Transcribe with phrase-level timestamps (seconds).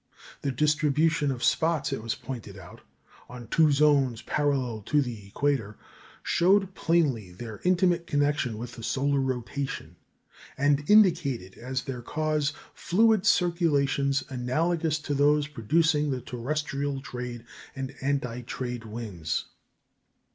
[0.41, 2.81] The distribution of spots, it was pointed out,
[3.29, 5.77] on two zones parallel to the equator,
[6.23, 9.97] showed plainly their intimate connection with the solar rotation,
[10.57, 17.45] and indicated as their cause fluid circulations analogous to those producing the terrestrial trade
[17.75, 19.45] and anti trade winds.